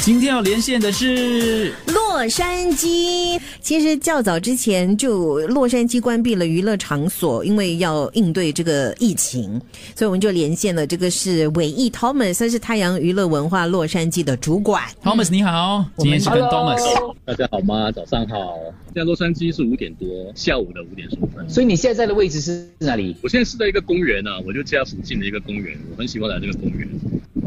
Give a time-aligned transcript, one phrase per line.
[0.00, 3.38] 今天要连线的是洛杉矶。
[3.60, 9.60] 其实较早之前就洛杉矶关闭了娱乐场所，因为要应对这个疫情，
[9.94, 10.86] 所以我们就连线了。
[10.86, 14.82] 这个是伟毅 Thomas，他是太阳娱乐文化洛杉矶的主管。
[15.02, 16.80] Thomas，你好，今天是跟 Thomas。
[17.26, 17.92] 大家好吗？
[17.92, 18.56] 早上好。
[18.94, 21.46] 现在洛杉矶是五点多，下午的五点十五分。
[21.50, 23.14] 所以你现在在的位置是哪里？
[23.22, 26.88] 我现在是在一个公园啊，我就家附近的一个公园，我很喜欢来这个公园。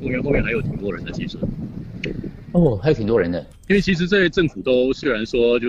[0.00, 1.36] 公园后面还有挺多人的，其实。
[2.52, 3.44] 哦，还有挺多人的。
[3.68, 5.68] 因为其实这些政府都虽然说就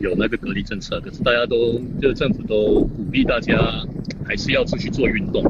[0.00, 3.84] 有那个隔离政策，可是大家都就是政府都鼓励大家
[4.24, 5.42] 还是要出去做运动。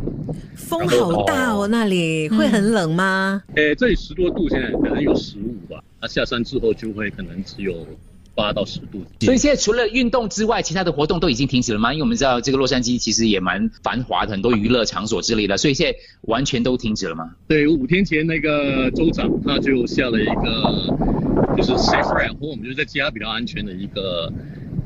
[0.55, 3.43] 风好大哦，那里会很冷吗？
[3.57, 5.85] 诶，这里十多度，现在可能有十五吧。
[6.01, 7.87] 那下山之后就会可能只有
[8.35, 9.05] 八到十度。
[9.21, 11.93] 所以现在除了运动之外，其他的活动都已经停止了吗？
[11.93, 17.31] 因为我们知道这个洛杉矶其实也蛮繁华的，很多娱乐场所之类的，所以现在完全都停止了吗？
[17.47, 24.33] 对，五天前那个州长他就下了一个就是 safe at home，就是在家比较安全的一个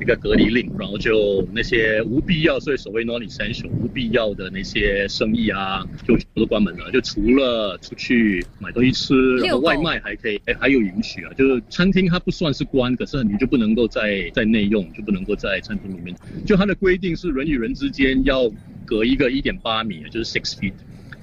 [0.01, 6.91] 一个隔离令，然后就那些无必要，所以所谓 non essential 无必要的那些生意啊，就全部都关门了。
[6.93, 11.33] 就除了出去买东西吃，然后外卖还可以，哎，还有允许啊。
[11.35, 16.15] 就是餐厅它不算是关，可是你就不能够在在内用，就不能够在餐厅里面。
[16.47, 18.51] 就它的规定是人与人之间要
[18.87, 20.73] 隔一个一点八米，就是 six feet。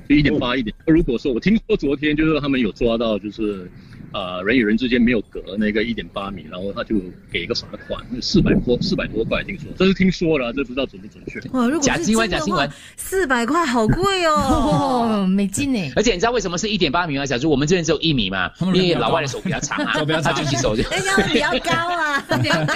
[0.07, 0.75] 就一点八一点。
[0.85, 3.67] 如果说我听说昨天就是他们有抓到，就是
[4.15, 6.95] 呃人与人之间没有隔那个一点八米，然后他就
[7.29, 11.37] 给一个罚款，四百多四百多块，听说这是听说了，这不知道准不准确。
[11.49, 14.31] 哇，如果假新闻，假新闻，四百块好贵哦，
[15.19, 15.91] 哦，美金呢？
[15.97, 17.25] 而且你知道为什么是一点八米吗？
[17.25, 20.83] 假如我们这边只有一米嘛，因为老外的手比较长啊， 手比较长他举起手就。
[20.89, 22.73] 人家会比较高啊，比较高。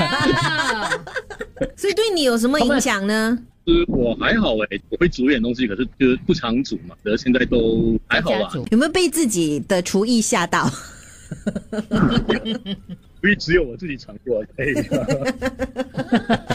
[1.77, 3.39] 所以对你有什么影响呢？
[3.65, 8.51] 其实我还好哎、我会煮一点东西，可是就是不常煮嘛，可是现在都还好吧。
[8.71, 10.69] 有没有被自己的厨艺吓到？
[13.21, 14.65] 因为只有我自己尝过，哎，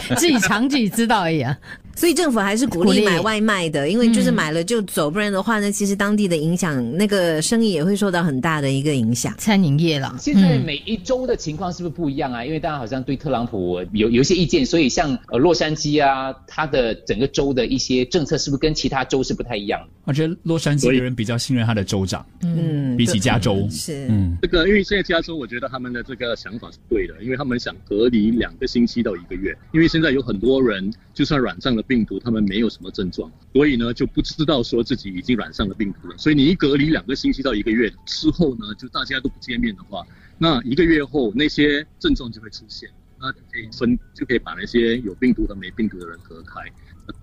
[0.17, 1.57] 自己尝自己知道而已啊。
[1.95, 9.33] 所以政府还是鼓鼓励励买外卖的，因为就是买了就走，不然的话呢，其实当地的影响，那个生意也会受到很大的一个影响。
[9.37, 12.43] 餐饮业了，现在每一州的情况是不是不一样啊？
[12.43, 19.87] 因为大家好像对特朗普有有一些意见，所以像呃洛杉矶啊，它的整个州的一些政策是不是跟其他州是不太一样的？
[20.03, 23.67] 我觉得洛杉矶的人比较信任他的州长，嗯，比起加州。
[23.71, 40.05] 是，嗯，这个因为现在加州，我觉得他们的这个想法是对的，因为他们想隔离两个星期到一个月，因为现在有很多人就算染上了病毒，他们没有什么症状，所以呢就不知道说自己已经染上了病毒了，所以你一隔离两个星期到一个月之后呢，就大家都不见面的话，
[40.37, 46.61] 那一个月后那些症状就会出现，那就可以分就可以把那些有病毒和没病毒的人隔开，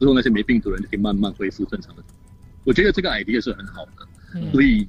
[0.00, 2.02] 之后那些没病毒的人就可以慢慢恢复正常的。
[2.64, 4.86] 我觉得这个 idea 是很好的，所以。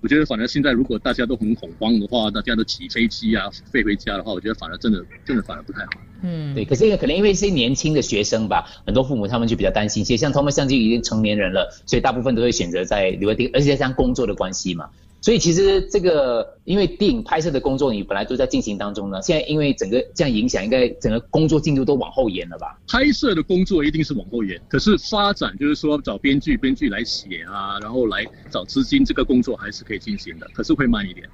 [0.00, 5.90] 我觉得反而现在如果大家都很恐慌的话，大家都骑飞机啊飞回家的话，我觉得反而真的真的反而不太好。
[6.22, 14.88] 嗯，对，可是可能因为一些年轻的学生吧，很多父母他们就比较担心一些，像他们相机已经成年人了，所以大部分都会选择在留在地，而且像工作的关系嘛，
[15.20, 22.78] 所以其实这个因为电影拍摄的工作你本来都在进行当中呢，现在因为整个这样影响，应该整个工作进度都往后延了吧？
[22.88, 31.28] 拍摄的工作一定是往后延，可是发展就是说找编剧，编剧来写啊，然后来找资金，这个工作还是可以进行的，可是会慢一点。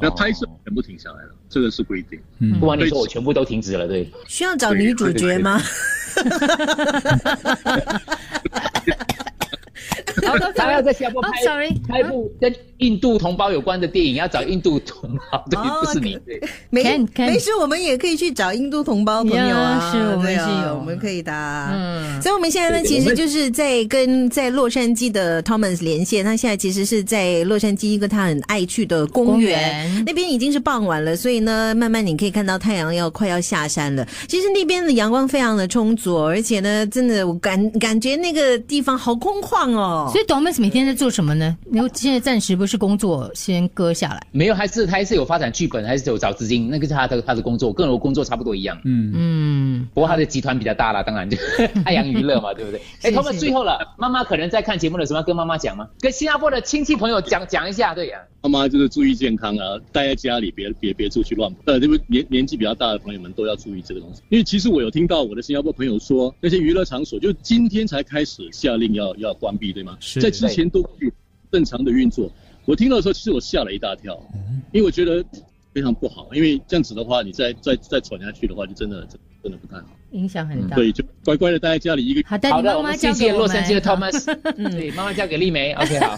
[0.00, 2.20] 那拍摄全部停下来了，这个是规定。
[2.38, 4.10] 嗯不瞒你说，我全部都停止了，对。
[4.26, 5.60] 需要找女主角吗？
[10.82, 16.18] 在新加坡哦拍、，sorry，拍一部跟印度同胞有关的电影，要找印度同胞，对，哦不是你。
[16.26, 16.40] 对
[16.70, 21.70] 没 Can- can- 没事，我们也可以去找印度同胞朋友啊，呀是我们是有我们可以的啊。
[21.72, 26.24] 嗯，所以我们现在呢，其实就是在跟在洛杉矶的 Thomas 连线。
[26.24, 34.06] 他现在其实是在洛杉矶一个他很爱去的公公园，园那边已经是傍晚了，所以呢，慢慢你可以看到太阳要快要下山了。
[34.26, 40.10] 其实那边的阳光非常的充足，而且呢，真的我感感觉那个地方好空旷哦。
[40.12, 41.56] 所以 Thomas 每天在做什么呢？
[41.64, 48.78] 你现在暂时不是工作先搁下来，没有，还是他还是有发展剧本，还是有找资金，那个是他的他的工作，跟我工作差不多一样。
[48.84, 51.38] 嗯，嗯，不过他的集团比较大啦，当然就
[51.82, 52.82] 太阳娱乐嘛，对不对？
[53.00, 55.88] 哎，他们最后了，妈妈可能在看节目的时候要跟妈妈讲吗？
[56.00, 61.58] 跟新加坡的亲戚朋友讲讲一下，对呀、妈妈就是注意健康啊，待在家里，别别别出去乱跑。
[61.66, 69.96] 呃，这个年年纪比较大的朋友们都要注意这个东西，因为其实我有听到我的新加坡朋友说，那些娱乐场所就今天才开始下令要要关闭，对吗？
[70.00, 70.88] 是在之前都
[71.50, 72.30] 正常的运作。
[72.64, 74.14] 我听到的时候，其实我吓了一大跳，
[74.72, 75.24] 因为我觉得，
[75.78, 79.86] 非常不好，因为这样子的话，你再再再传下去的话，就真的真真的不太好。
[80.10, 80.74] 影响很大。
[80.74, 82.28] 所以就乖乖的待在家里一个。
[82.28, 83.80] 好的，好的，你妈妈我们谢交给洛杉矶的。
[83.88, 86.16] Thomas，嗯对，妈妈交给丽梅，OK 好。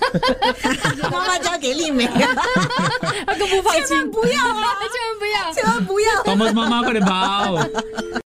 [1.10, 5.52] 妈妈交给丽梅，他更不放心，不要啊， 千万不要。
[5.52, 6.22] 千万不要。
[6.24, 7.56] Thomas 妈妈快点跑！